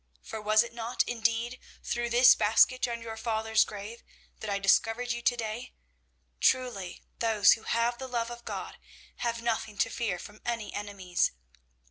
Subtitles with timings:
[0.23, 4.01] For was it not indeed through this basket on your father's grave
[4.39, 5.75] that I discovered you to day?
[6.39, 8.79] Truly, those who have the love of God
[9.17, 11.33] have nothing to fear from any enemies.